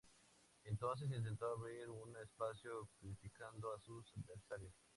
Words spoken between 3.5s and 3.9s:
a